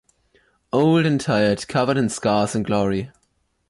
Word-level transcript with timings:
Old 0.73 1.05
and 1.05 1.21
tired, 1.21 1.67
covered 1.67 1.95
in 1.95 2.09
scars 2.09 2.55
and 2.55 2.65
glory. 2.65 3.11